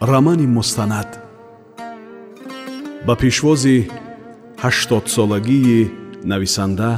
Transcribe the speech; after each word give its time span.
рамани 0.00 0.46
мустанад 0.46 1.18
ба 3.06 3.16
пешвози 3.16 3.90
ҳаштодсолагии 4.62 5.90
нависанда 6.24 6.90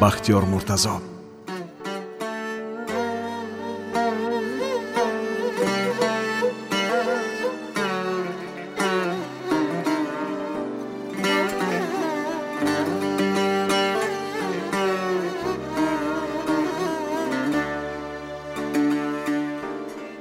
бахтиёр 0.00 0.44
муртазо 0.52 0.96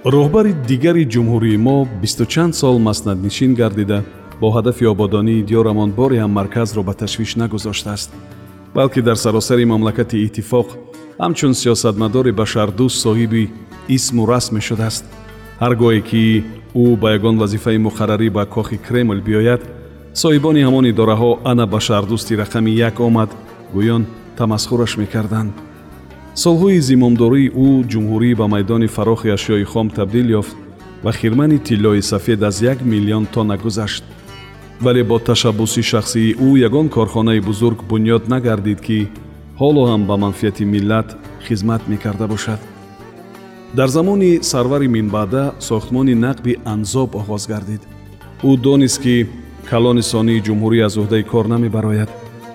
роҳбари 0.05 0.53
дигари 0.67 1.05
ҷумҳурии 1.13 1.57
мо 1.57 1.87
бисту 2.01 2.25
чанд 2.33 2.53
сол 2.55 2.77
маснаднишин 2.87 3.51
гардида 3.61 4.03
бо 4.41 4.47
ҳадафи 4.55 4.85
ободонии 4.93 5.45
диёрамон 5.49 5.91
боре 5.99 6.17
ҳам 6.19 6.31
марказро 6.39 6.83
ба 6.83 6.93
ташвиш 6.93 7.35
нагузоштааст. 7.41 8.09
Балки 8.75 9.01
дар 9.01 9.15
саросари 9.15 9.65
мамлакати 9.65 10.17
иттифоқ 10.25 10.67
ҳамчун 11.23 11.53
сиёсатмадори 11.61 12.31
башардӯст 12.41 12.97
соҳиби 13.05 13.43
исму 13.95 14.23
расме 14.31 14.61
шудааст 14.67 15.05
ҳар 15.61 15.73
гоҳе 15.81 16.01
ки 16.09 16.23
ӯ 16.83 16.85
ба 17.01 17.07
ягон 17.17 17.35
вазифаи 17.43 17.77
муқаррарӣ 17.87 18.29
ба 18.37 18.43
кохи 18.55 18.77
кремл 18.87 19.19
биёяд 19.27 19.61
соҳибони 20.21 20.65
ҳамон 20.67 20.85
идораҳо 20.91 21.31
ана 21.51 21.65
башардӯсти 21.75 22.33
рақами 22.43 22.71
як 22.89 22.95
омад 23.07 23.29
гӯён 23.75 24.03
тамасхураш 24.37 24.93
мекарданд 25.01 25.53
солҳои 26.35 26.79
зимомдории 26.89 27.51
ӯ 27.65 27.69
ҷумҳурӣ 27.91 28.31
ба 28.39 28.45
майдони 28.53 28.87
фарохи 28.95 29.29
ашёи 29.37 29.63
хом 29.71 29.87
табдил 29.97 30.27
ёфт 30.39 30.55
ва 31.03 31.11
хирмани 31.19 31.57
тиллои 31.67 32.01
сафед 32.01 32.41
аз 32.49 32.61
як 32.61 32.79
миллион 32.81 33.25
тонна 33.33 33.57
гузашт. 33.57 34.03
Вале 34.81 35.03
бо 35.03 35.19
ташаббуси 35.19 35.81
шахсии 35.91 36.35
ӯ 36.45 36.49
ягон 36.67 36.87
корхонаи 36.89 37.39
бузург 37.39 37.79
бунёд 37.89 38.23
нагардид 38.33 38.79
ки 38.87 39.09
ҳоло 39.59 39.83
ҳам 39.89 40.01
ба 40.09 40.15
манфиати 40.17 40.65
миллат 40.73 41.09
хизмат 41.45 41.81
мекарда 41.87 42.27
бошад. 42.27 42.59
Дар 43.77 43.87
замони 43.87 44.39
сарвари 44.41 44.87
минбаъда 44.87 45.43
сохтмони 45.59 46.15
нақби 46.25 46.53
анзоб 46.73 47.09
оғоз 47.21 47.43
гардид. 47.51 47.81
Ӯ 48.49 48.51
донист 48.65 49.01
ки 49.03 49.15
калони 49.69 50.01
сонии 50.01 50.43
ҷумҳурӣ 50.47 50.79
аз 50.87 50.93
уҳдаи 51.01 51.23
кор 51.31 51.45
намебарояд 51.53 52.09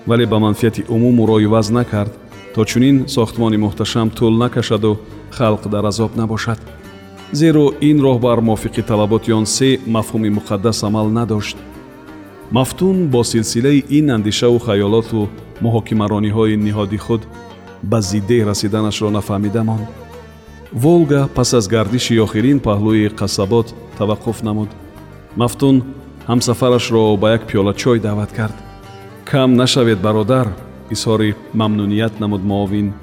вале 0.07 0.25
ба 0.25 0.37
манфиати 0.39 0.81
умум 0.95 1.17
ӯро 1.23 1.37
иваз 1.47 1.67
накард 1.69 2.13
то 2.53 2.65
чунин 2.65 3.07
сохтмони 3.07 3.57
муҳташам 3.57 4.07
тӯл 4.17 4.33
накашаду 4.43 4.99
халқ 5.37 5.63
дар 5.73 5.85
азоб 5.85 6.11
набошад. 6.15 6.59
Зеро 7.31 7.65
ин 7.89 7.97
роҳ 8.05 8.19
бар 8.19 8.39
мувофиқи 8.41 8.81
талаботи 8.81 9.31
он 9.31 9.45
се 9.45 9.79
мафҳуми 9.95 10.29
муқаддас 10.37 10.83
амал 10.87 11.07
надошт. 11.09 11.57
Мафтун 12.51 13.07
бо 13.07 13.23
силсилаи 13.23 13.85
ин 13.97 14.09
андешаву 14.09 14.59
хаёлоту 14.59 15.29
муҳокимарониҳои 15.63 16.55
ниҳоди 16.65 16.97
худ 16.97 17.21
ба 17.83 18.01
зиддеҳ 18.01 18.41
расиданашро 18.49 19.09
нафаҳмида 19.17 19.63
монд. 19.63 19.87
Волга 20.73 21.21
пас 21.35 21.53
аз 21.53 21.67
гардиши 21.67 22.19
охирин 22.25 22.59
паҳлӯи 22.67 23.13
қасабот 23.19 23.67
таваққуф 23.99 24.37
намуд. 24.47 24.69
Мафтун 25.41 25.75
ҳамсафарашро 26.29 27.17
ба 27.21 27.27
як 27.37 27.43
пиёла 27.49 27.73
чой 27.81 27.99
даъват 27.99 28.31
кард. 28.31 28.55
Кам 29.25 29.49
нашавед 29.55 29.99
бародар 30.01 30.47
изҳори 30.95 31.35
мамнуният 31.53 32.19
намуд 32.19 32.43
муовин. 32.51 32.93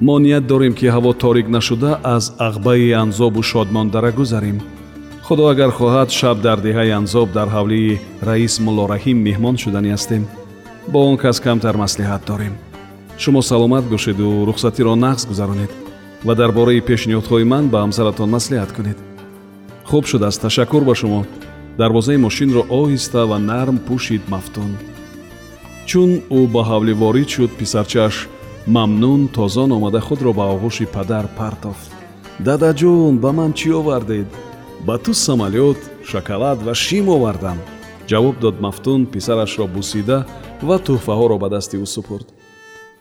Мо 0.00 0.18
ният 0.18 0.46
дорем 0.46 0.74
ки 0.78 0.86
ҳаво 0.94 1.12
торик 1.22 1.48
нашуда 1.48 1.90
аз 2.16 2.24
ағбаи 2.48 2.92
анзобу 3.02 3.42
шодмондара 3.42 4.12
гузарем 4.12 4.58
худо 5.26 5.48
агар 5.48 5.70
хоҳад 5.78 6.10
шаб 6.18 6.36
дар 6.46 6.58
деҳаи 6.66 6.90
анзоб 7.00 7.28
дар 7.32 7.48
ҳавлии 7.56 8.00
раис 8.28 8.54
муллораҳим 8.64 9.18
меҳмон 9.26 9.56
шудани 9.62 9.90
ҳастем. 9.94 10.22
Бо 10.92 10.98
он 11.10 11.16
кас 11.22 11.36
камтар 11.46 11.76
маслиҳат 11.84 12.22
дорем. 12.30 12.54
Шумо 13.22 13.42
саломат 13.42 13.84
бошеду 13.92 14.44
рухсатиро 14.48 14.94
нағз 15.04 15.22
гузаронед 15.30 15.72
ва 16.26 16.34
дар 16.40 16.50
бораи 16.58 16.86
пешниҳодҳои 16.88 17.44
ман 17.52 17.64
ба 17.72 17.78
ҳамсаратон 17.84 18.28
маслиҳат 18.36 18.70
кунед. 18.76 18.98
Хуб 19.90 20.04
шудааст 20.10 20.40
ташаккур 20.42 20.82
ба 20.88 20.94
шумо. 21.00 21.20
Дарвозаи 21.78 22.18
мошинро 22.26 22.62
оҳиста 22.80 23.20
ва 23.30 23.38
нарм 23.50 23.76
пӯшид 23.86 24.22
мафтун 24.32 24.72
чун 25.90 26.10
ӯ 26.38 26.40
ба 26.54 26.62
ҳавлӣ 26.70 26.92
ворид 27.02 27.28
шуд 27.34 27.50
писарчааш 27.60 28.16
мамнун 28.76 29.20
тозон 29.36 29.70
омада 29.76 30.00
худро 30.06 30.32
ба 30.38 30.44
оғӯши 30.54 30.86
падар 30.96 31.24
партофт. 31.38 31.88
Дадаҷон 32.46 33.14
ба 33.22 33.30
ман 33.38 33.52
чӣ 33.58 33.70
овардед? 33.80 34.28
Ба 34.86 34.94
ту 35.04 35.12
самолёт 35.26 35.80
шоколад 36.10 36.58
ва 36.66 36.74
шим 36.84 37.06
овардам! 37.16 37.58
Ҷавоб 38.10 38.36
дод 38.44 38.56
мафтун 38.64 39.00
писарашро 39.12 39.66
бусида 39.74 40.18
ва 40.68 40.76
тӯҳфаҳоро 40.86 41.36
ба 41.42 41.48
дасти 41.54 41.76
ӯ 41.84 41.86
супурд. 41.94 42.26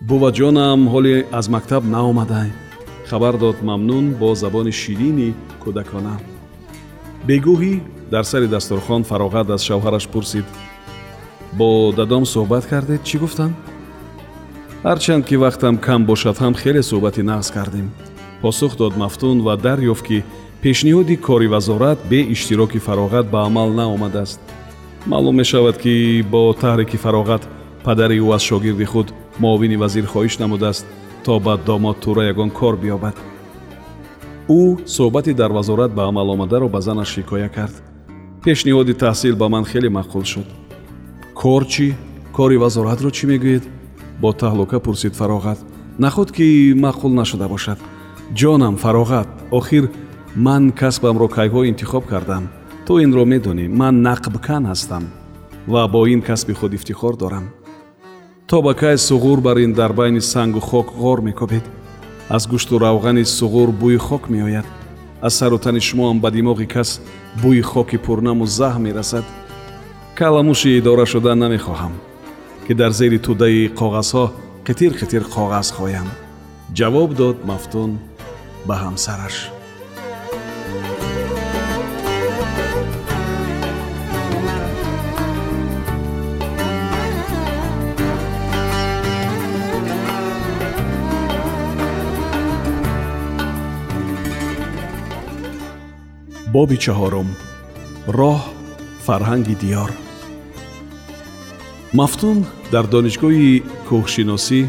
Буваҷонам 0.09 0.81
ҳоле 0.93 1.15
аз 1.39 1.45
мактаб 1.55 1.83
наомадай! 1.95 2.49
Хабар 3.09 3.35
дод 3.43 3.57
мамнун 3.69 4.05
бо 4.19 4.29
забони 4.43 4.71
ширини 4.81 5.29
кӯдакона. 5.63 6.15
Бегӯҳӣ? 7.27 7.73
Дар 8.13 8.25
сари 8.31 8.47
дастурхон 8.55 9.01
фароғат 9.09 9.47
аз 9.55 9.61
шавҳараш 9.67 10.05
пурсид 10.13 10.45
бо 11.57 11.91
дадом 11.97 12.23
суҳбат 12.33 12.63
кардед 12.71 13.01
чӣ 13.03 13.17
гуфтанд 13.23 13.55
ҳарчанд 14.83 15.23
ки 15.27 15.35
вақтам 15.43 15.75
кам 15.85 16.01
бошад 16.05 16.37
ҳам 16.43 16.53
хеле 16.61 16.81
суҳбати 16.89 17.21
нағз 17.31 17.47
кардем. 17.55 17.87
Посух 18.41 18.75
дод 18.81 18.93
мафтун 18.97 19.37
ва 19.45 19.53
дарёфт 19.65 20.03
ки 20.07 20.17
пешниҳоди 20.63 21.15
кори 21.27 21.47
вазорат 21.53 21.99
бе 22.11 22.19
иштироки 22.33 22.79
фароғат 22.87 23.25
ба 23.33 23.39
амал 23.47 23.69
наомадааст. 23.79 24.39
Маълум 25.05 25.35
мешавад 25.35 25.77
ки 25.83 25.93
бо 26.31 26.41
таҳрики 26.63 26.97
фароғат 27.03 27.43
падари 27.85 28.17
ӯ 28.25 28.35
аз 28.35 28.43
шогирди 28.49 28.85
худ 28.91 29.07
муовини 29.39 29.77
вазир 29.83 30.05
хоҳиш 30.13 30.35
намудааст 30.39 30.85
то 31.25 31.39
ба 31.39 31.53
домод 31.67 31.97
тура 32.03 32.23
ягон 32.31 32.49
кор 32.49 32.75
биёбад. 32.83 33.15
Ӯ 34.49 34.61
суҳбати 34.95 35.33
дар 35.33 35.51
вазорат 35.57 35.91
ба 35.97 36.03
амал 36.09 36.29
омадаро 36.29 36.67
ба 36.69 36.79
занаш 36.81 37.09
ҳикоя 37.17 37.49
кард. 37.57 37.75
Пешниҳоди 38.43 38.93
таҳсил 39.03 39.35
ба 39.41 39.47
ман 39.53 39.63
хеле 39.71 39.89
маъқул 39.89 40.25
шуд 40.33 40.47
кор 41.41 41.63
чӣ? 41.73 41.87
Кори 42.35 42.57
вазоратро 42.63 43.09
чӣ 43.17 43.25
мегӯед? 43.31 43.63
Бо 44.21 44.29
таҳлука 44.41 44.79
пурсид 44.79 45.13
фароғат. 45.19 45.59
Нахуд 46.03 46.29
ки 46.35 46.73
маъқул 46.83 47.13
нашуда 47.13 47.47
бошад. 47.47 47.79
Ҷонам 48.39 48.75
фароғат. 48.83 49.27
Охир 49.51 49.85
ман 50.35 50.71
касбамро 50.71 51.27
кайҳо 51.27 51.61
интихоб 51.69 52.03
кардам? 52.11 52.43
Ту 52.85 52.93
инро 53.05 53.23
медонӣ 53.25 53.65
ман 53.79 53.95
нақбкан 54.07 54.63
ҳастам 54.71 55.03
ва 55.67 55.87
бо 55.87 56.07
ин 56.07 56.21
касби 56.21 56.53
худ 56.53 56.73
ифтихор 56.73 57.15
дорам. 57.15 57.45
То 58.47 58.61
ба 58.61 58.73
кай 58.73 58.95
суғур 58.97 59.39
бар 59.41 59.57
ин 59.57 59.73
дар 59.73 59.93
байни 59.93 60.21
сангу 60.21 60.59
хок 60.59 60.87
ғор 60.97 61.21
мекобед? 61.21 61.63
Аз 62.29 62.47
гӯшту 62.47 62.79
равғани 62.79 63.23
суғур 63.23 63.69
бӯи 63.71 63.97
хок 63.97 64.29
меояд. 64.29 64.65
Аз 65.21 65.35
сару 65.35 65.57
тани 65.57 65.79
шумоам 65.79 66.19
ба 66.19 66.31
димоғи 66.31 66.67
кас 66.67 67.01
бӯи 67.43 67.61
хоки 67.61 67.97
пурнаму 67.97 68.45
заҳ 68.45 68.79
мерасад 68.79 69.23
каламуши 70.19 70.77
идора 70.79 71.05
шуда 71.05 71.33
намехоҳам 71.35 71.93
ки 72.65 72.73
дар 72.79 72.91
зери 72.99 73.19
тӯдаи 73.25 73.61
коғазҳо 73.79 74.25
қитир 74.67 74.91
қитир 74.99 75.23
коғаз 75.35 75.67
хоям. 75.77 76.07
Ҷавоб 76.77 77.09
дод 77.19 77.37
мафтун 77.49 77.91
ба 78.67 78.75
ҳамсараш. 78.83 79.35
Боби 96.53 96.77
чаҳорум. 96.85 97.29
Роҳ 98.19 98.52
фарҳанги 99.05 99.55
диёр. 99.63 99.91
Мафтун 101.99 102.37
дар 102.73 102.85
донишгоҳи 102.93 103.63
кӯҳшиносӣ 103.87 104.61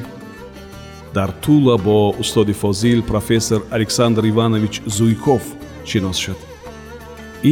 дар 1.16 1.30
тула 1.42 1.76
бо 1.86 1.98
устоди 2.22 2.54
фозил 2.62 3.02
профессор 3.12 3.60
александр 3.76 4.22
иванович 4.32 4.74
зуйков 4.96 5.42
шинос 5.90 6.18
шуд. 6.24 6.40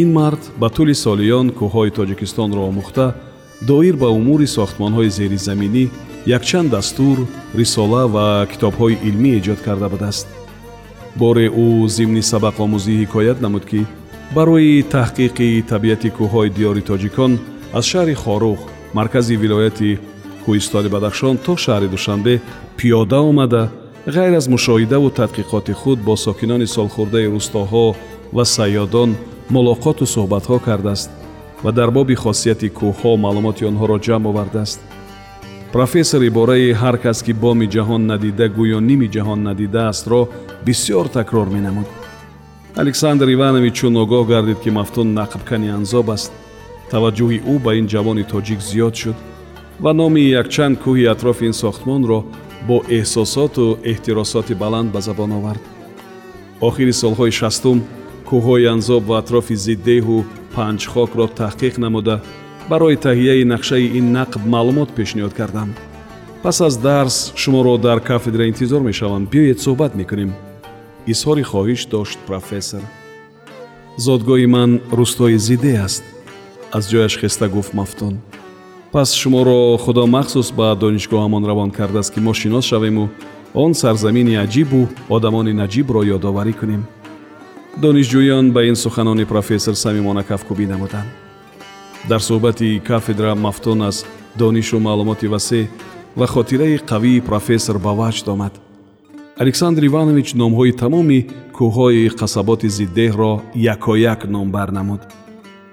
Ин 0.00 0.08
мард 0.18 0.42
ба 0.60 0.68
тӯли 0.76 0.94
солиён 1.04 1.46
кӯҳҳои 1.58 1.90
тоҷикистонро 1.98 2.62
омӯхта 2.70 3.06
доир 3.70 3.94
ба 4.02 4.08
умури 4.18 4.46
сохтмонҳои 4.56 5.14
зеризаминӣ 5.18 5.84
якчанд 6.36 6.68
дастур 6.70 7.16
рисола 7.60 8.02
ва 8.14 8.26
китобҳои 8.52 9.00
илмӣ 9.08 9.30
эҷод 9.38 9.60
карда 9.66 9.88
будааст. 9.94 10.26
Боре 11.20 11.46
ӯ 11.64 11.66
зимни 11.96 12.22
сабақомӯзӣ 12.30 12.92
ҳикоят 13.02 13.38
намуд 13.44 13.64
ки 13.70 13.80
барои 14.34 14.84
таҳқиқи 14.94 15.62
табиати 15.70 16.08
кӯҳҳои 16.16 16.50
диёри 16.56 16.82
тоҷикон 16.90 17.32
аз 17.78 17.84
шаҳри 17.90 18.14
хорух 18.22 18.60
маркази 18.98 19.34
вилояти 19.42 19.90
кӯҳистони 20.44 20.88
бадахшон 20.94 21.36
то 21.44 21.52
шаҳри 21.64 21.88
душанбе 21.94 22.34
пиёда 22.78 23.20
омада 23.30 23.62
ғайр 24.16 24.34
аз 24.40 24.46
мушоҳидаву 24.54 25.08
тадқиқоти 25.20 25.72
худ 25.80 25.98
бо 26.06 26.14
сокинони 26.26 26.66
солхӯрдаи 26.76 27.30
рӯстоҳо 27.34 27.86
ва 28.36 28.44
сайёдон 28.56 29.10
мулоқоту 29.54 30.04
суҳбатҳо 30.14 30.56
кардааст 30.66 31.10
ва 31.64 31.70
дар 31.78 31.90
боби 31.96 32.14
хосияти 32.24 32.68
кӯҳҳо 32.78 33.10
маълумоти 33.24 33.66
онҳоро 33.70 33.96
ҷамъ 34.06 34.24
овардааст. 34.30 34.80
Профессор 35.74 36.22
ибораи 36.30 36.76
ҳар 36.82 36.96
кас 37.04 37.18
ки 37.26 37.32
боми 37.42 37.66
ҷаҳон 37.74 38.02
надида 38.12 38.46
гӯё 38.58 38.78
ними 38.88 39.06
ҷаҳон 39.14 39.40
надидаастро 39.48 40.20
бисьёр 40.66 41.06
такрор 41.16 41.48
менамуд 41.56 41.88
александр 42.76 43.28
иванович 43.28 43.74
чун 43.74 43.96
огоҳ 43.96 44.26
гардид 44.26 44.58
ки 44.64 44.70
мафтун 44.70 45.08
нақбкани 45.20 45.68
анзоб 45.78 46.10
аст. 46.10 46.32
Таваҷҷӯҳи 46.90 47.38
ӯ 47.52 47.54
ба 47.64 47.72
ин 47.80 47.86
ҷавони 47.92 48.24
тоҷик 48.32 48.60
зиёд 48.68 48.94
шуд 49.00 49.16
ва 49.84 49.92
номи 49.92 50.22
якчанд 50.40 50.74
кӯҳи 50.84 51.10
атрофи 51.14 51.44
ин 51.50 51.54
сохтмонро 51.62 52.20
бо 52.68 52.76
эҳсосоту 52.98 53.78
эҳтиросоти 53.92 54.54
баланд 54.62 54.88
ба 54.94 55.00
забон 55.00 55.30
овард. 55.38 55.62
Охири 56.68 56.94
солҳои 57.02 57.32
шастум 57.40 57.78
кӯҳҳои 58.28 58.66
анзоб 58.74 59.02
ва 59.10 59.18
атрофи 59.22 59.54
зиддеҳу 59.66 60.16
панҷхокро 60.54 61.26
таҳқиқ 61.40 61.74
намуда 61.84 62.16
барои 62.70 62.96
таҳияи 63.06 63.44
нақшаи 63.54 63.86
ин 63.98 64.06
нақб 64.18 64.42
маълумот 64.54 64.90
пешниҳод 64.98 65.34
кардам 65.40 65.68
пас 66.42 66.60
аз 66.68 66.74
дарс 66.88 67.16
шуморо 67.42 67.74
дар 67.86 67.98
кафедра 68.00 68.44
интизор 68.46 68.80
мешавам 68.90 69.22
биёед 69.32 69.58
суҳбат 69.64 69.92
мекунем 70.00 70.32
изҳори 71.06 71.42
хоҳиш 71.42 71.86
дошт 71.94 72.18
профессор. 72.26 72.82
Зодгоҳи 74.06 74.46
ман 74.46 74.70
рӯстои 74.98 75.38
зидде 75.38 75.72
аст. 75.86 76.04
Аз 76.76 76.84
ҷояш 76.90 77.14
хеста 77.20 77.48
гуфт 77.48 77.74
мафтун. 77.74 78.14
Пас 78.92 79.08
шуморо 79.20 79.76
худо 79.84 80.06
махсус 80.06 80.48
ба 80.58 80.76
донишгоҳамон 80.82 81.44
равон 81.50 81.70
кардааст 81.70 82.14
ки 82.14 82.20
мо 82.20 82.32
шинос 82.34 82.64
шавему 82.70 83.04
он 83.54 83.74
сарзамини 83.74 84.34
аҷибу 84.44 84.80
одамони 85.16 85.52
наҷибро 85.60 86.00
ёдоварӣ 86.16 86.52
кунем. 86.60 86.82
Донишҷӯён 87.82 88.46
ба 88.54 88.60
ин 88.70 88.76
суханони 88.84 89.24
профессор 89.24 89.74
самимона 89.84 90.22
кафкубӣ 90.30 90.66
намуданд. 90.72 91.10
Дар 92.10 92.20
суҳбати 92.28 92.80
кафедра 92.88 93.34
мафтун 93.34 93.82
аз 93.82 93.96
донишу 94.38 94.78
маълумоти 94.78 95.26
васеъ 95.34 95.68
ва 96.16 96.26
хотираи 96.26 96.78
қавии 96.90 97.24
профессор 97.30 97.76
ба 97.78 97.92
ваҷд 98.00 98.28
омад 98.34 98.54
александр 99.36 99.84
иванович 99.84 100.34
номҳои 100.34 100.72
тамоми 100.72 101.26
кӯҳҳои 101.56 102.12
қасаботи 102.20 102.68
зиддеҳро 102.78 103.32
якояк 103.74 104.20
номбар 104.34 104.68
намуд 104.78 105.02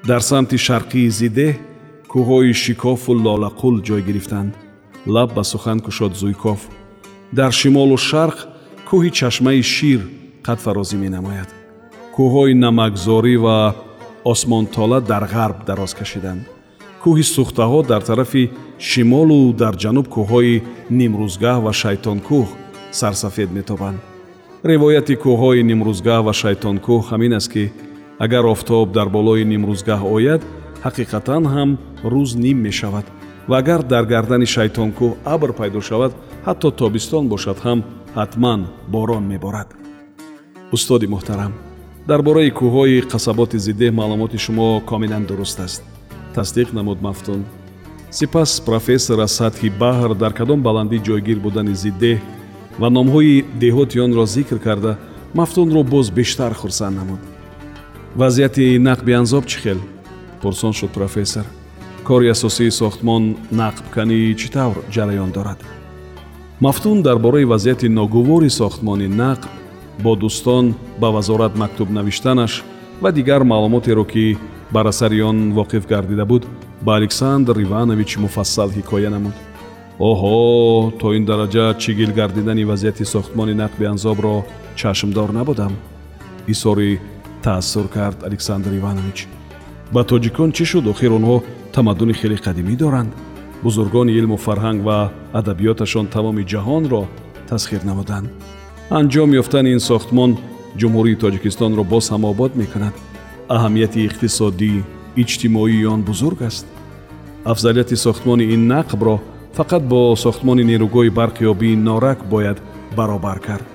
дар 0.10 0.22
самти 0.30 0.58
шарқии 0.68 1.10
зиддеҳ 1.20 1.56
кӯҳҳои 2.12 2.54
шикофу 2.64 3.12
лолақул 3.26 3.76
ҷой 3.88 4.02
гирифтанд. 4.08 4.52
Лаб 5.14 5.30
ба 5.36 5.44
сухан 5.52 5.80
кушод 5.86 6.14
зуйков. 6.22 6.60
Дар 7.38 7.52
шимолу 7.60 7.98
шарқ 8.10 8.38
кӯҳи 8.90 9.10
чашмаи 9.20 9.62
шир 9.74 10.02
қад 10.48 10.60
фарозӣ 10.66 10.98
менамояд. 11.06 11.50
Кӯҳҳои 12.16 12.54
намакзорӣ 12.66 13.36
ва 13.46 13.58
осмонтола 14.32 15.00
дар 15.12 15.24
ғарб 15.34 15.58
дароз 15.70 15.92
кашиданд. 16.00 16.42
Кӯҳи 17.04 17.24
сӯхтаҳо 17.34 17.80
дар 17.92 18.02
тарафи 18.10 18.44
шимолу 18.90 19.40
дар 19.62 19.74
ҷануб 19.84 20.08
кӯҳҳои 20.16 20.56
нимрӯзгаҳ 21.00 21.58
ва 21.66 21.72
шайтонкӯҳ 21.82 22.46
сарсафед 22.92 23.50
метобанд 23.58 24.00
ривояти 24.64 25.16
кӯҳҳои 25.24 25.62
нимрӯзгаҳ 25.70 26.22
ва 26.28 26.34
шайтонкӯҳ 26.42 27.00
ҳамин 27.10 27.34
аст 27.40 27.50
ки 27.54 27.64
агар 28.26 28.46
офтоб 28.54 28.92
дар 28.98 29.08
болои 29.16 29.44
нимрӯзгаҳ 29.52 30.02
ояд 30.16 30.42
ҳақиқатан 30.86 31.44
ҳам 31.54 31.70
рӯз 32.14 32.32
ним 32.46 32.58
мешавад. 32.68 33.06
Ва 33.50 33.56
агар 33.62 33.82
дар 33.92 34.04
гардани 34.14 34.48
шайтонкӯҳ 34.56 35.12
абр 35.34 35.50
пайдо 35.60 35.82
шавад 35.90 36.12
ҳатто 36.48 36.68
тобистон 36.82 37.24
бошад 37.34 37.58
ҳам 37.66 37.80
ҳатман 38.18 38.60
борон 38.94 39.24
меборад. 39.32 39.70
Устоди 40.76 41.08
муҳтарам 41.14 41.54
дар 42.10 42.22
бораи 42.28 42.52
кӯҳҳои 42.60 43.06
қасаботи 43.14 43.58
зиддеҳ 43.66 43.92
маълумоти 44.00 44.38
шумо 44.46 44.68
комилан 44.90 45.24
дуруст 45.30 45.60
аст. 45.66 45.82
Тасдиқ 46.36 46.70
намуд 46.78 47.00
мафтун. 47.08 47.42
Сипас 48.18 48.52
профессор 48.70 49.20
аз 49.26 49.32
сатҳи 49.40 49.70
баҳр 49.82 50.12
дар 50.22 50.34
кадом 50.40 50.60
баландӣ 50.68 50.98
ҷойгир 51.08 51.40
будани 51.46 51.76
зиддеҳ 51.84 52.18
ва 52.80 52.90
номҳои 52.90 53.46
деҳоти 53.64 53.98
онро 54.06 54.26
зикр 54.26 54.58
карда 54.66 54.98
мафтунро 55.34 55.84
боз 55.84 56.08
бештар 56.10 56.54
хурсанд 56.54 56.96
намуд. 56.98 57.22
Вазъияти 58.16 58.66
нақби 58.88 59.12
анзоб 59.20 59.46
чӣ 59.46 59.58
хел? 59.64 59.80
Пурсон 60.42 60.74
шуд 60.74 60.92
профессор. 60.92 61.46
Кори 62.08 62.28
асосии 62.36 62.72
сохтмон 62.80 63.24
нақбканӣ 63.62 64.18
чӣ 64.40 64.48
тавр 64.56 64.78
ҷараён 64.96 65.32
дорад? 65.38 65.60
Мафтун 66.62 67.02
дар 67.02 67.18
бораи 67.26 67.46
вазъияти 67.46 67.88
ногувори 68.00 68.50
сохтмони 68.50 69.08
нақб 69.24 69.50
бо 70.04 70.16
дӯстон 70.16 70.66
ба 71.02 71.08
вазорат 71.12 71.54
мактуб 71.58 71.90
навиштанаш 71.90 72.64
ва 73.02 73.12
дигар 73.12 73.42
маълумотеро 73.44 74.06
ки 74.06 74.38
бар 74.72 74.86
асари 74.86 75.22
он 75.22 75.54
воқиф 75.54 75.88
гардида 75.88 76.26
буд 76.26 76.44
ба 76.82 76.96
александр 76.96 77.56
иванович 77.60 78.18
муфассал 78.18 78.70
ҳикоя 78.70 79.10
намуд 79.10 79.34
оҳо 80.00 80.92
то 81.00 81.14
ин 81.18 81.24
дараҷа 81.26 81.76
чигил 81.80 82.12
гардидани 82.20 82.64
вазъияти 82.72 83.06
сохтмони 83.14 83.54
нақби 83.64 83.86
анзобро 83.94 84.46
чашмдор 84.80 85.30
набудам 85.40 85.74
изҳори 86.48 87.00
таассур 87.44 87.88
кард 87.96 88.24
александр 88.24 88.72
иванович 88.80 89.28
ба 89.94 90.02
тоҷикон 90.12 90.50
чӣ 90.56 90.66
шуд 90.72 90.86
охир 90.94 91.12
онҳо 91.20 91.38
тамаддуни 91.76 92.14
хеле 92.20 92.38
қадимӣ 92.46 92.76
доранд 92.84 93.12
бузургони 93.64 94.12
илму 94.20 94.38
фарҳанг 94.46 94.80
ва 94.88 94.98
адабиёташон 95.40 96.06
тамоми 96.16 96.44
ҷаҳонро 96.52 97.02
тасхир 97.50 97.82
намуданд 97.90 98.28
анҷом 99.00 99.30
ёфтани 99.42 99.70
ин 99.76 99.82
сохтмон 99.90 100.32
ҷумҳурии 100.80 101.20
тоҷикистонро 101.24 101.84
боз 101.94 102.06
ҳам 102.12 102.24
обод 102.32 102.52
мекунад 102.62 102.96
аҳамияти 103.56 104.00
иқтисодӣ 104.08 104.74
иҷтимоии 105.22 105.86
он 105.94 106.02
бузург 106.10 106.40
аст 106.50 106.66
афзалияти 107.52 107.96
сохтмони 108.06 108.46
ин 108.56 108.62
нақбро 108.74 109.16
фақат 109.58 109.84
бо 109.92 110.16
сохтмони 110.16 110.64
нерӯгоҳи 110.72 111.16
барқиёбии 111.20 111.82
норак 111.88 112.20
бояд 112.34 112.58
баробар 112.98 113.40
кард. 113.48 113.66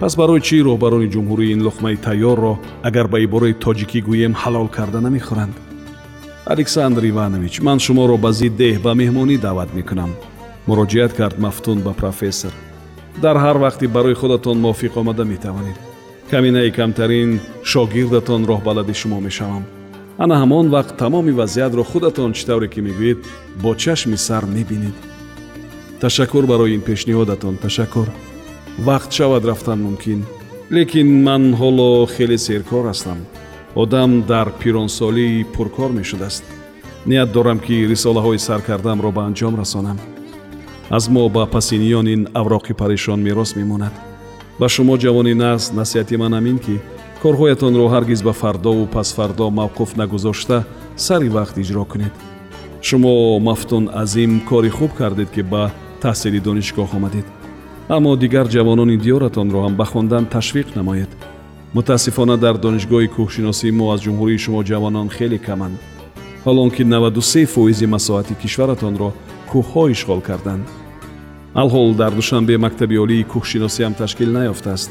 Пас 0.00 0.16
барои 0.16 0.40
чӣ 0.46 0.56
роҳбарони 0.68 1.12
ҷумҳурӣ 1.14 1.44
ин 1.54 1.60
луқмаи 1.66 1.96
тайёрро 2.06 2.54
агар 2.88 3.06
ба 3.12 3.18
ибораи 3.26 3.54
тоҷикӣ 3.64 4.00
гӯем 4.08 4.34
ҳалол 4.42 4.68
карда 4.76 5.00
намехӯранд? 5.06 5.54
Александр 6.54 7.02
иванович 7.12 7.54
ман 7.66 7.78
шуморо 7.84 8.16
ба 8.24 8.30
зиддеҳ 8.40 8.76
ба 8.84 8.92
меҳмонӣ 9.00 9.36
даъват 9.46 9.70
мекунам. 9.78 10.10
Муроҷиат 10.68 11.12
кард 11.18 11.36
мафтун 11.44 11.78
ба 11.86 11.92
профессор. 12.02 12.52
Дар 13.24 13.36
ҳар 13.44 13.56
вақти 13.64 13.86
барои 13.96 14.18
худатон 14.20 14.56
мувофиқ 14.64 14.92
омада 15.00 15.24
метавонед. 15.32 15.78
Каминаи 16.30 16.70
камтарин 16.78 17.30
шогирдатон 17.70 18.42
роҳбалади 18.50 18.94
шумо 19.00 19.20
мешавам 19.20 19.64
ана 20.22 20.34
ҳамон 20.42 20.66
вақт 20.76 20.96
тамоми 21.02 21.32
вазъиятро 21.40 21.82
худатон 21.90 22.30
чӣ 22.36 22.42
тавре 22.48 22.68
ки 22.74 22.80
мегӯед 22.86 23.20
бо 23.62 23.70
чашми 23.82 24.18
сар 24.26 24.44
мебинед. 24.54 24.96
Ташаккур 26.00 26.44
барои 26.52 26.74
ин 26.76 26.82
пешниҳодатон 26.88 27.54
ташаккур. 27.64 28.08
Вақт 28.86 29.10
шавад 29.16 29.44
рафтан 29.50 29.78
мумкин. 29.86 30.20
Лекин 30.76 31.08
ман 31.26 31.42
ҳоло 31.60 31.90
хеле 32.14 32.38
серкор 32.46 32.84
ҳастам. 32.90 33.18
Одам 33.82 34.10
дар 34.30 34.48
пиронсолӣ 34.60 35.28
пуркор 35.54 35.90
мешудааст. 35.98 36.44
Ният 37.10 37.32
дорам 37.36 37.58
ки 37.66 37.74
рисолаҳои 37.92 38.44
саркардамро 38.46 39.10
ба 39.16 39.22
анҷом 39.28 39.54
расонам. 39.60 39.98
Аз 40.96 41.04
мо 41.14 41.28
ба 41.36 41.44
пасиниён 41.54 42.06
ин 42.14 42.22
авроқи 42.40 42.72
парешон 42.80 43.20
мерос 43.26 43.50
мемонад. 43.56 43.94
Ба 44.60 44.66
шумо 44.74 44.94
ҷавони 45.04 45.34
нағз 45.44 45.62
насиҳати 45.78 46.16
ман 46.22 46.32
ҳамин 46.38 46.58
ки 46.64 46.76
корҳоятонро 47.22 47.86
ҳаргиз 47.94 48.20
ба 48.28 48.32
фардову 48.40 48.84
пасфардо 48.96 49.46
мавқуф 49.60 49.90
нагузошта 50.00 50.58
сари 51.06 51.28
вақт 51.36 51.54
иҷро 51.62 51.84
кунед. 51.92 52.14
Шумо 52.86 53.38
мафтун 53.48 53.84
азим 54.02 54.32
кори 54.50 54.70
хуб 54.76 54.90
кардед 55.00 55.30
ки 55.34 55.42
ба 55.52 55.62
таҳсили 56.02 56.40
донишгоҳ 56.46 56.90
омадед. 56.98 57.26
Аммо 57.96 58.12
дигар 58.22 58.46
ҷавонони 58.54 58.96
диёратонро 59.04 59.58
ҳам 59.64 59.74
ба 59.80 59.84
хондан 59.92 60.24
ташвиқ 60.34 60.68
намоед. 60.78 61.10
Мутаассифона 61.76 62.36
дар 62.44 62.56
донишгоҳи 62.64 63.12
кӯҳшиносии 63.16 63.76
мо 63.78 63.84
аз 63.94 64.00
ҷумҳурии 64.04 64.42
шумо 64.44 64.60
ҷавонон 64.70 65.08
хеле 65.16 65.38
каманд. 65.48 65.76
Ҳолон 66.46 66.70
ки 66.76 66.82
93 66.84 67.46
фоизи 67.54 67.86
масоҳати 67.94 68.34
кишваратонро 68.42 69.10
кӯҳҳо 69.50 69.82
ишғол 69.94 70.20
карданд. 70.28 70.64
Алҳол 71.62 71.88
дар 72.00 72.12
душанбе 72.20 72.54
мактаби 72.64 72.96
олии 73.04 73.26
кӯҳшиносиам 73.32 73.92
ташкил 74.00 74.30
наёфтааст 74.38 74.90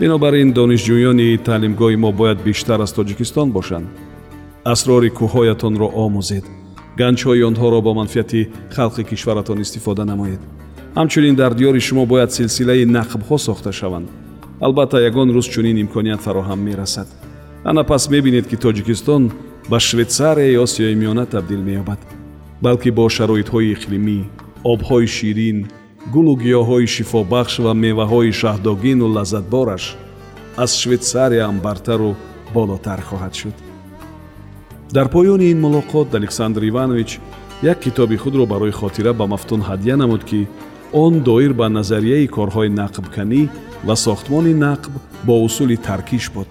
бинобар 0.00 0.34
ин 0.42 0.50
донишҷӯёни 0.58 1.28
таълимгоҳи 1.48 1.96
мо 2.04 2.10
бояд 2.12 2.38
бештар 2.48 2.78
аз 2.80 2.92
тоҷикистон 2.98 3.48
бошанд. 3.56 3.86
Асрори 4.72 5.10
кӯҳҳоятонро 5.18 5.88
омӯзед. 6.04 6.44
Ганҷҳои 7.00 7.46
онҳоро 7.48 7.80
бо 7.86 7.92
манфиати 7.98 8.48
халқи 8.76 9.02
кишваратон 9.10 9.58
истифода 9.64 10.04
намоед. 10.12 10.40
Ҳамчунин 10.98 11.34
дар 11.40 11.52
диёри 11.58 11.80
шумо 11.88 12.04
бояд 12.12 12.30
силсилаи 12.36 12.84
нақбҳо 12.96 13.36
сохта 13.46 13.70
шаванд. 13.80 14.08
Албатта 14.66 14.98
ягон 15.08 15.28
рӯз 15.36 15.46
чунин 15.54 15.76
имконият 15.84 16.20
фароҳам 16.26 16.60
мерасад. 16.68 17.08
Ана 17.70 17.82
пас 17.90 18.02
мебинед 18.14 18.46
ки 18.50 18.56
тоҷикистон 18.64 19.22
ба 19.70 19.78
швейтсарияи 19.88 20.60
осиёи 20.64 20.94
миёна 21.00 21.24
табдил 21.34 21.62
меёбад 21.68 22.00
балки 22.64 22.90
бо 22.98 23.04
шароитҳои 23.16 23.72
иқлимӣ 23.74 24.18
обҳои 24.72 25.06
ширин 25.16 25.58
гулу 26.12 26.34
гиёҳҳои 26.42 26.86
шифобахш 26.94 27.54
ва 27.64 27.72
меваҳои 27.84 28.32
шаҳдогину 28.40 29.06
лаззатбораш 29.16 29.84
аз 30.64 30.70
швейтсарияам 30.80 31.56
бартару 31.66 32.10
болотар 32.54 33.00
хоҳад 33.08 33.34
шуд. 33.40 33.56
Дар 34.96 35.06
поёни 35.14 35.46
ин 35.52 35.58
мулоқот 35.64 36.08
александр 36.20 36.62
иванович 36.70 37.10
як 37.62 37.78
китоби 37.80 38.16
худро 38.16 38.46
барои 38.46 38.78
хотира 38.80 39.12
ба 39.12 39.26
мафтун 39.26 39.60
ҳадя 39.68 39.96
намуд 39.96 40.24
ки 40.24 40.40
он 40.92 41.12
доир 41.28 41.52
ба 41.60 41.66
назарияи 41.68 42.26
корҳои 42.36 42.70
нақбканӣ 42.80 43.42
ва 43.86 43.94
сохтмони 44.04 44.54
нақб 44.66 44.92
бо 45.26 45.34
усули 45.46 45.76
таркиш 45.76 46.30
буд. 46.34 46.48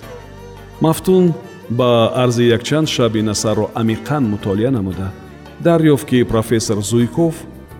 Мафтун 0.81 1.33
ба 1.69 1.89
арзи 2.23 2.43
якчанд 2.55 2.87
шаб 2.95 3.15
ин 3.15 3.29
асарро 3.29 3.65
амиқан 3.81 4.23
мутолиа 4.31 4.71
намуда. 4.71 5.09
Дарёфт 5.59 6.05
ки 6.09 6.23
профессор 6.23 6.79
зуйков 6.81 7.35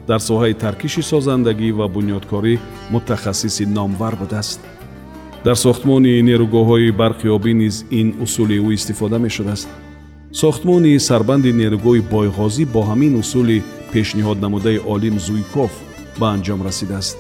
дар 0.08 0.20
соҳаи 0.30 0.54
таркиши 0.64 1.02
созандагӣ 1.12 1.70
ва 1.80 1.88
бунёдкорӣ 1.96 2.54
мутахассиси 2.94 3.66
номвар 3.78 4.16
будааст 4.22 4.60
дар 5.46 5.56
сохтмони 5.66 6.22
нерӯгоҳҳои 6.30 6.96
барқи 7.02 7.28
обӣ 7.38 7.52
низ 7.62 7.76
ин 8.00 8.08
усули 8.26 8.58
ӯ 8.68 8.70
истифода 8.78 9.18
мешудааст 9.26 9.68
сохтмони 10.42 11.00
сарбанди 11.10 11.52
нерӯгоҳи 11.62 12.02
бойғозӣ 12.14 12.64
бо 12.74 12.82
ҳамин 12.90 13.14
усули 13.22 13.58
пешниҳод 13.94 14.38
намудаи 14.46 14.80
олим 14.94 15.16
зуйков 15.28 15.72
ба 16.20 16.28
анҷом 16.36 16.60
расидааст 16.68 17.18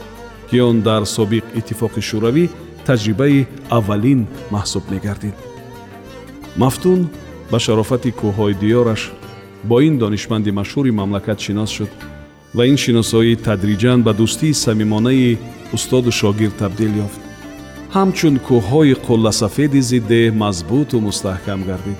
ки 0.49 0.57
он 0.69 0.77
дар 0.87 1.03
собиқ 1.17 1.45
иттифоқи 1.59 2.01
шӯравӣ 2.09 2.45
таҷрибаи 2.87 3.47
аввалин 3.77 4.19
маҳсуб 4.55 4.83
мегардид 4.93 5.35
мафтун 6.61 6.99
ба 7.51 7.57
шарофати 7.65 8.09
кӯҳҳои 8.19 8.53
диёраш 8.61 9.01
бо 9.69 9.77
ин 9.87 9.95
донишманди 10.03 10.51
машҳури 10.59 10.91
мамлакат 10.99 11.39
шинос 11.45 11.71
шуд 11.77 11.91
ва 12.57 12.63
ин 12.71 12.77
шиносоӣ 12.83 13.33
тадриҷан 13.47 13.99
ба 14.07 14.11
дӯстии 14.19 14.59
самимонаи 14.65 15.37
устоду 15.75 16.11
шогирд 16.19 16.55
табдил 16.61 16.93
ёфт. 17.05 17.21
Ҳамчун 17.95 18.35
кӯҳҳои 18.47 18.93
қулласафеди 19.05 19.81
зиддеҳ 19.91 20.33
мазбуту 20.43 20.97
мустаҳкам 21.07 21.59
гардид. 21.69 21.99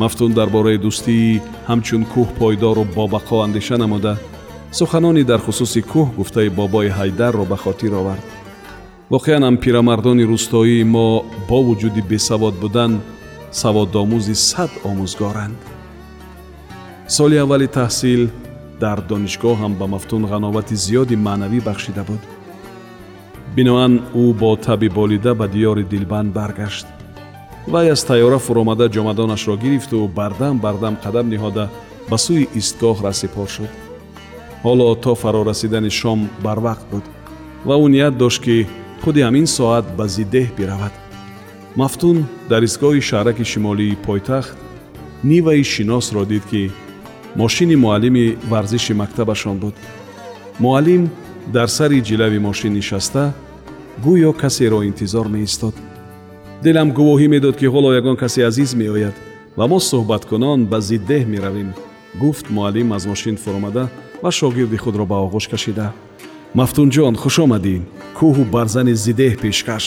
Мафтун 0.00 0.30
дар 0.38 0.48
бораи 0.56 0.78
дӯстии 0.86 1.40
ҳамчун 1.70 2.02
кӯҳ 2.12 2.28
пойдору 2.38 2.84
бобақо 2.96 3.36
андеша 3.46 3.76
намуда 3.82 4.12
суханони 4.78 5.22
дар 5.30 5.40
хусуси 5.46 5.80
кӯҳ 5.92 6.06
гуфтаи 6.18 6.48
бобои 6.58 6.90
ҳайдарро 6.98 7.44
ба 7.50 7.56
хотир 7.64 7.92
овард. 8.00 8.26
Воқеан 9.14 9.42
ам 9.48 9.56
пирамардони 9.64 10.24
рӯстоии 10.32 10.88
мо 10.94 11.08
бо 11.48 11.58
вуҷуди 11.66 12.02
бесавод 12.10 12.54
будан 12.62 12.92
саводомӯзи 13.60 14.34
сад 14.48 14.72
омӯзгоранд. 14.90 15.58
Соли 17.16 17.36
аввали 17.44 17.68
таҳсил 17.78 18.22
дар 18.82 18.98
донишгоҳ 19.10 19.56
ҳам 19.62 19.72
ба 19.80 19.86
мафтун 19.94 20.22
ғановати 20.32 20.74
зиёди 20.84 21.16
маънавӣ 21.26 21.58
бахшида 21.68 22.02
буд. 22.08 22.22
Биноан 23.56 23.92
ӯ 24.22 24.24
бо 24.40 24.50
таби 24.66 24.88
болида 24.98 25.32
ба 25.40 25.46
диёри 25.54 25.84
дилбанд 25.92 26.30
баргашт 26.38 26.86
вай 27.72 27.90
аз 27.90 28.02
тайёра 28.04 28.38
фуромада 28.38 28.86
ҷомадонашро 28.88 29.56
гирифту 29.56 30.08
бардам 30.18 30.58
бардам 30.64 30.94
қадам 31.04 31.26
диҳода 31.32 31.64
ба 32.10 32.16
сӯи 32.24 32.48
истгоҳ 32.60 32.96
расипор 33.06 33.48
шуд. 33.54 33.72
Ҳоло 34.64 34.94
то 35.02 35.12
фарорасидани 35.22 35.90
шом 36.00 36.20
барвақт 36.44 36.86
буд 36.92 37.04
ва 37.66 37.74
ӯ 37.84 37.86
ният 37.94 38.14
дошт 38.22 38.40
ки 38.44 38.56
худи 39.02 39.20
ҳамин 39.26 39.46
соат 39.56 39.86
ба 39.98 40.04
зиддеҳ 40.16 40.48
биравад. 40.58 40.94
Мафтун 41.80 42.18
дар 42.50 42.62
истгоҳи 42.68 43.06
шаҳраки 43.10 43.44
шимолии 43.52 43.98
пойтахт 44.06 44.56
ниваи 45.30 45.62
шиносро 45.72 46.24
дид 46.32 46.44
ки 46.50 46.62
мошини 47.36 47.76
муаллими 47.76 48.36
варзиши 48.48 48.94
мактабашон 48.94 49.58
буд. 49.58 49.74
Муаллим 50.58 51.10
дар 51.46 51.68
сари 51.68 52.00
ҷилави 52.00 52.38
мошин 52.38 52.72
нишаста 52.72 53.32
гӯё 54.04 54.32
касеро 54.32 54.82
интизор 54.84 55.26
меистод. 55.28 55.74
Дилам 56.62 56.88
гувоҳӣ 56.92 57.28
медод 57.28 57.56
ки 57.56 57.66
ҳоло 57.66 57.90
ягон 58.00 58.16
касе 58.16 58.40
азиз 58.44 58.74
меояд 58.74 59.14
ва 59.56 59.66
мо 59.66 59.78
суҳбаткунон 59.80 60.66
ба 60.70 60.78
зиддеҳ 60.80 61.24
меравем 61.34 61.70
гуфт 62.22 62.50
муаллим 62.50 62.92
аз 62.92 63.06
мошин 63.06 63.36
фуромада 63.36 63.88
ва 64.22 64.30
шогирди 64.30 64.76
худро 64.76 65.04
ба 65.06 65.16
оғӯш 65.26 65.46
кашида. 65.50 65.92
Мафтунҷон 66.54 67.14
хуш 67.22 67.36
омадӣ 67.44 67.76
кӯҳу 68.18 68.42
барзани 68.54 68.94
зиддеҳ 69.04 69.34
пешкаш. 69.42 69.86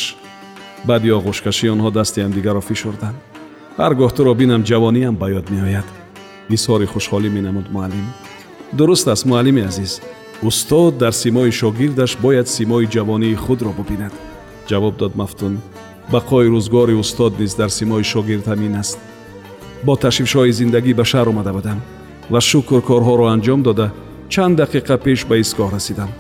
Баъди 0.88 1.09
оғӯшкашӣ 1.17 1.65
онҳо 1.73 1.89
дасти 1.97 2.19
ҳамдигарро 2.25 2.62
фишурданд 2.69 3.17
ҳар 3.79 3.93
гоҳ 4.00 4.12
туро 4.15 4.33
бинам 4.41 4.62
ҷавониам 4.69 5.15
ба 5.21 5.27
ёд 5.39 5.47
меояд 5.53 5.88
изҳори 6.50 6.85
хушҳолӣ 6.93 7.29
менамуд 7.38 7.67
муаллим. 7.75 8.07
Дуруст 8.77 9.07
аст 9.07 9.25
муаллими 9.25 9.62
азиз. 9.69 10.01
Устод 10.41 10.97
дар 10.97 11.13
симои 11.13 11.51
шогирдаш 11.51 12.17
бояд 12.17 12.47
симои 12.50 12.88
ҷавонии 12.95 13.35
худро 13.35 13.71
бубинад. 13.79 14.13
Ҷавоб 14.69 14.97
дод 14.97 15.15
мафтун. 15.15 15.53
Бақои 16.12 16.47
рӯзгори 16.53 16.95
устод 17.03 17.39
низ 17.39 17.53
дар 17.55 17.69
симои 17.69 18.03
шогирд 18.03 18.45
ҳамин 18.51 18.75
аст. 18.79 18.97
Бо 19.85 19.93
ташвишҳои 19.95 20.51
зиндагӣ 20.59 20.93
ба 21.00 21.05
шаҳр 21.12 21.27
омада 21.29 21.53
будам 21.53 21.79
ва 22.33 22.39
шукр 22.50 22.79
корҳоро 22.89 23.25
анҷом 23.33 23.62
дода 23.67 23.88
чанд 24.33 24.59
дақиқа 24.62 24.95
пеш 25.05 25.19
ба 25.29 25.35
истгоҳ 25.43 25.69
расидам. 25.75 26.12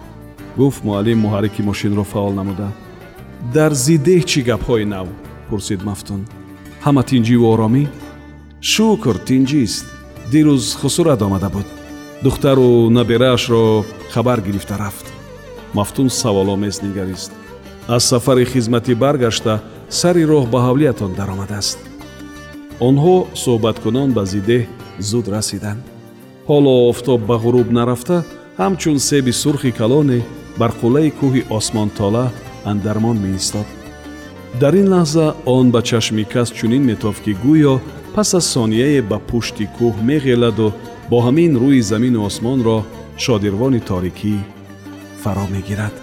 Гуфт 0.57 0.83
муаллим 0.87 1.19
муҳаррики 1.25 1.61
мошинро 1.69 2.03
фаъол 2.11 2.33
намуда. 2.39 2.69
Дар 3.55 3.71
зиддеҳ 3.85 4.21
чӣ 4.29 4.39
гапҳои 4.49 4.85
нав 4.93 5.07
пурсид 5.49 5.81
мафтун. 5.89 6.21
Ҳама 6.85 7.01
тинҷиву 7.09 7.45
оромӣ? 7.53 7.83
Шукр 8.73 9.15
тинҷист 9.27 9.85
дирӯз 10.33 10.65
хусурат 10.79 11.21
омада 11.21 11.49
буд. 11.55 11.67
Духтару 12.23 12.89
набераашро 12.89 13.85
хабар 14.13 14.39
гирифта 14.41 14.75
рафт. 14.77 15.05
Мафтун 15.73 16.09
саволомез 16.09 16.81
нигарист. 16.81 17.31
Аз 17.87 18.03
сафари 18.11 18.45
хизматӣ 18.45 18.93
баргашта 19.03 19.53
сари 19.89 20.23
роҳ 20.31 20.45
ба 20.53 20.59
ҳавлиятон 20.67 21.11
даромадааст. 21.19 21.79
Онҳо 22.87 23.15
суҳбаткунон 23.43 24.09
ба 24.17 24.23
зиддеҳ 24.31 24.63
зуд 25.09 25.25
расиданд 25.35 25.81
ҳоло 26.49 26.73
офтоб 26.91 27.19
ба 27.29 27.35
ғуруб 27.43 27.67
нарафта 27.77 28.17
ҳамчун 28.61 28.97
себи 29.09 29.31
сурхи 29.41 29.71
калоне 29.79 30.19
бар 30.59 30.71
қуллаи 30.81 31.09
кӯҳи 31.19 31.41
осмонтола 31.57 32.25
андармон 32.71 33.17
меистод. 33.25 33.67
Дар 34.61 34.73
ин 34.81 34.87
лаҳза 34.93 35.25
он 35.45 35.65
ба 35.73 35.81
чашми 35.89 36.23
кас 36.33 36.49
чунин 36.57 36.83
метофт 36.91 37.21
ки 37.25 37.33
гӯё 37.45 37.73
пас 38.15 38.33
аз 38.33 38.45
сонияе 38.53 39.01
ба 39.09 39.17
пушти 39.29 39.65
кӯҳ 39.77 39.95
меғеладу 40.09 40.67
бо 41.09 41.17
ҳамин 41.25 41.51
рӯи 41.61 41.81
замину 41.91 42.19
осмонро 42.29 42.77
шодирвони 43.23 43.81
торикӣ 43.89 44.35
фаро 45.21 45.45
мегирад 45.55 46.02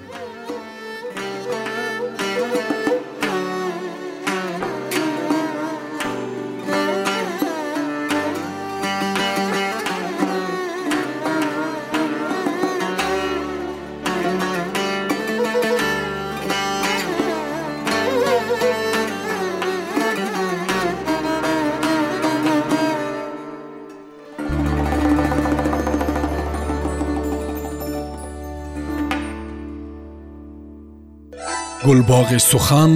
гулбоғи 31.85 32.39
сухан 32.51 32.93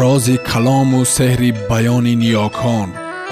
рози 0.00 0.36
калому 0.50 1.00
сеҳри 1.16 1.50
баёни 1.70 2.14
ниёкон 2.22 2.88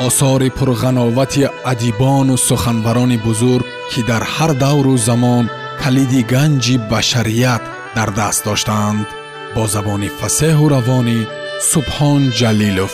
осори 0.07 0.49
пурғановати 0.59 1.43
адибону 1.73 2.37
суханбарони 2.49 3.19
бузург 3.27 3.67
ки 3.91 4.01
дар 4.11 4.23
ҳар 4.35 4.53
давру 4.65 4.95
замон 5.09 5.45
калиди 5.83 6.21
ганҷи 6.33 6.77
башарият 6.91 7.63
дар 7.97 8.09
даст 8.19 8.41
доштаанд 8.49 9.07
бо 9.55 9.63
забони 9.75 10.09
фасеҳу 10.19 10.65
равонӣ 10.75 11.19
субҳон 11.71 12.23
ҷалилов 12.39 12.93